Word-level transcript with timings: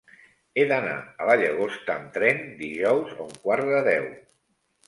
He 0.59 0.63
d'anar 0.71 0.95
a 1.01 1.27
la 1.31 1.35
Llagosta 1.41 1.95
amb 1.97 2.09
tren 2.17 2.41
dijous 2.63 3.15
a 3.19 3.29
un 3.29 3.39
quart 3.45 3.71
de 3.75 3.87
deu. 3.93 4.13